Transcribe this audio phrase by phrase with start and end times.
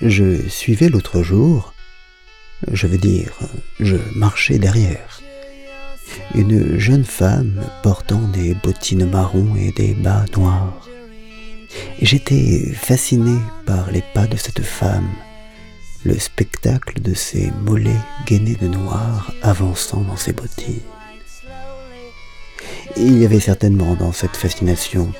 [0.00, 1.74] Je suivais l'autre jour,
[2.70, 3.38] je veux dire,
[3.78, 5.20] je marchais derrière,
[6.34, 10.88] une jeune femme portant des bottines marron et des bas noirs.
[12.00, 15.10] J'étais fasciné par les pas de cette femme,
[16.04, 17.90] le spectacle de ses mollets
[18.26, 20.80] gainés de noir avançant dans ses bottines.
[22.96, 25.12] Il y avait certainement dans cette fascination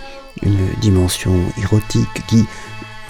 [0.42, 2.44] une dimension érotique qui,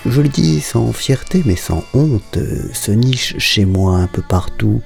[0.06, 2.38] je le dis sans fierté mais sans honte,
[2.72, 4.82] se niche chez moi un peu partout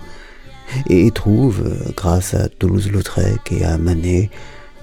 [0.89, 1.65] et trouve,
[1.97, 4.31] grâce à Toulouse-Lautrec et à Manet,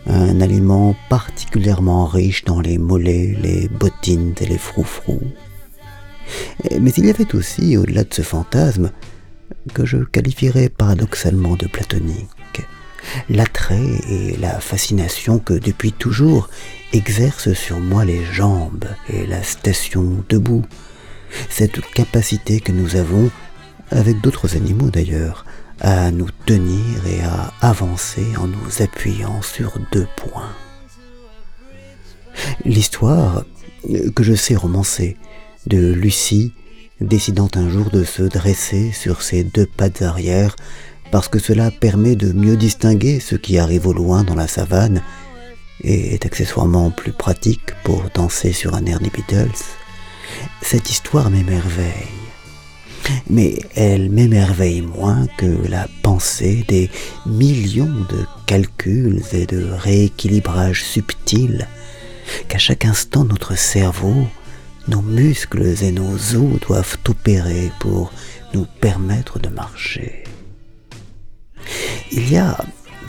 [0.08, 5.22] un aliment particulièrement riche dans les mollets, les bottines et les froufrous.
[6.80, 8.92] Mais il y avait aussi, au-delà de ce fantasme,
[9.74, 12.62] que je qualifierais paradoxalement de platonique,
[13.30, 16.50] l'attrait et la fascination que depuis toujours
[16.94, 20.64] exercent sur moi les jambes et la station debout,
[21.50, 23.30] cette capacité que nous avons,
[23.92, 25.46] avec d'autres animaux d'ailleurs,
[25.80, 30.54] à nous tenir et à avancer en nous appuyant sur deux points.
[32.66, 33.44] L'histoire,
[34.16, 35.18] que je sais romancer,
[35.68, 36.54] de Lucie
[37.02, 40.56] décidant un jour de se dresser sur ses deux pattes arrière
[41.14, 45.04] parce que cela permet de mieux distinguer ce qui arrive au loin dans la savane
[45.84, 49.64] et est accessoirement plus pratique pour danser sur un air des Beatles,
[50.64, 52.10] cette histoire m'émerveille
[53.30, 56.90] mais elle m'émerveille moins que la pensée des
[57.28, 61.68] millions de calculs et de rééquilibrages subtils
[62.48, 64.26] qu'à chaque instant notre cerveau,
[64.88, 68.12] nos muscles et nos os doivent opérer pour
[68.56, 70.24] nous permettre de marcher.
[72.16, 72.58] Il y a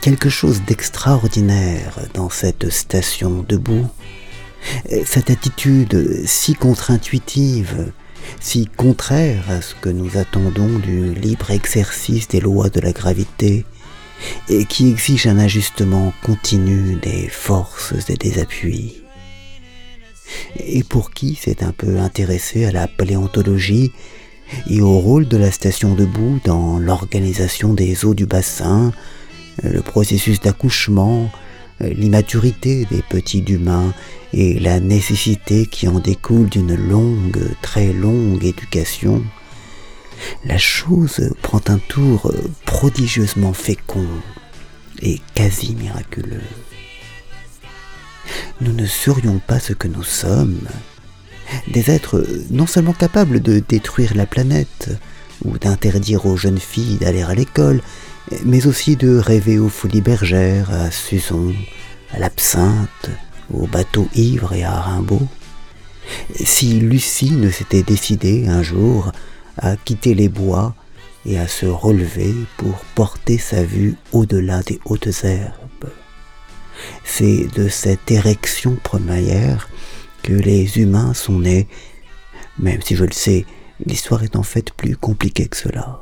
[0.01, 3.87] quelque chose d'extraordinaire dans cette station debout,
[5.05, 7.91] cette attitude si contre-intuitive
[8.39, 13.65] si contraire à ce que nous attendons du libre exercice des lois de la gravité,
[14.49, 19.03] et qui exige un ajustement continu des forces et des appuis.
[20.57, 23.91] Et pour qui s'est un peu intéressé à la paléontologie
[24.69, 28.91] et au rôle de la station debout dans l'organisation des eaux du bassin,
[29.63, 31.31] le processus d'accouchement,
[31.79, 33.93] l'immaturité des petits humains
[34.33, 39.23] et la nécessité qui en découle d'une longue, très longue éducation,
[40.45, 42.33] la chose prend un tour
[42.65, 44.07] prodigieusement fécond
[45.01, 46.41] et quasi miraculeux.
[48.61, 50.61] Nous ne serions pas ce que nous sommes,
[51.67, 54.89] des êtres non seulement capables de détruire la planète,
[55.43, 57.81] ou d'interdire aux jeunes filles d'aller à l'école,
[58.43, 61.53] mais aussi de rêver aux folies bergères, à Suzon,
[62.11, 63.09] à l'absinthe,
[63.53, 65.27] au bateau ivre et à Rimbaud,
[66.43, 69.11] si Lucie ne s'était décidée un jour
[69.57, 70.75] à quitter les bois
[71.25, 75.89] et à se relever pour porter sa vue au-delà des hautes herbes.
[77.03, 79.69] C'est de cette érection première
[80.25, 81.67] que les humains sont nés,
[82.57, 83.45] même si je le sais,
[83.85, 86.01] l'histoire est en fait plus compliquée que cela.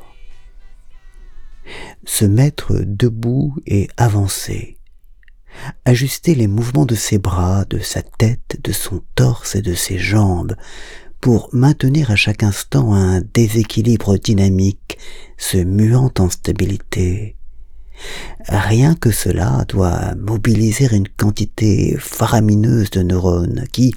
[2.06, 4.78] Se mettre debout et avancer,
[5.84, 9.98] ajuster les mouvements de ses bras, de sa tête, de son torse et de ses
[9.98, 10.56] jambes,
[11.20, 14.96] pour maintenir à chaque instant un déséquilibre dynamique,
[15.36, 17.36] se muant en stabilité.
[18.46, 23.94] Rien que cela doit mobiliser une quantité faramineuse de neurones qui,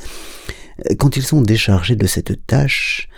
[0.97, 3.09] quand ils sont déchargés de cette tâche,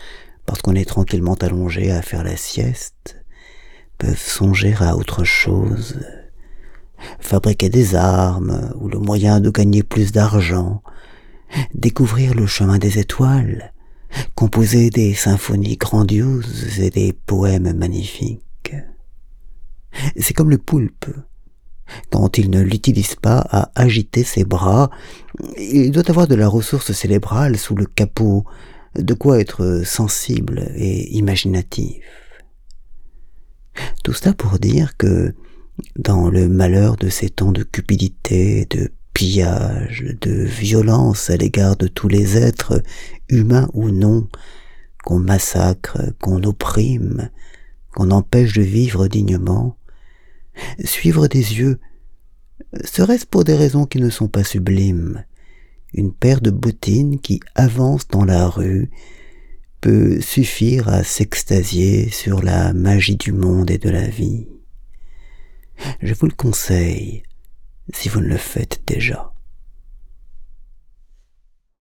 [0.46, 3.24] parce qu'on est tranquillement allongé à faire la sieste,
[3.98, 6.00] peuvent songer à autre chose,
[7.20, 10.82] fabriquer des armes ou le moyen de gagner plus d'argent,
[11.74, 13.74] découvrir le chemin des étoiles,
[14.36, 18.74] composer des symphonies grandioses et des poèmes magnifiques.
[20.16, 21.06] C'est comme le poulpe.
[22.12, 24.90] Quand il ne l'utilise pas à agiter ses bras,
[25.58, 28.46] il doit avoir de la ressource cérébrale sous le capot,
[28.96, 32.04] de quoi être sensible et imaginatif.
[34.04, 35.34] Tout cela pour dire que
[35.98, 41.88] dans le malheur de ces temps de cupidité, de pillage, de violence à l'égard de
[41.88, 42.82] tous les êtres,
[43.30, 44.28] humains ou non,
[45.04, 47.30] qu'on massacre, qu'on opprime,
[47.94, 49.78] qu'on empêche de vivre dignement,
[50.84, 51.80] suivre des yeux,
[52.84, 55.24] serait-ce pour des raisons qui ne sont pas sublimes,
[55.94, 58.90] une paire de bottines qui avance dans la rue
[59.82, 64.48] peut suffire à s'extasier sur la magie du monde et de la vie.
[66.02, 67.24] Je vous le conseille
[67.94, 69.29] si vous ne le faites déjà.